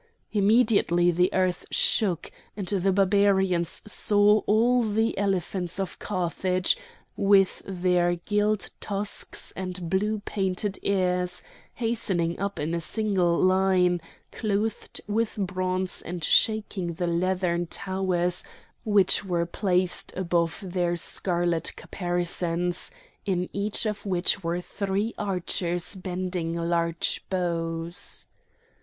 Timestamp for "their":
7.67-8.15, 20.65-20.95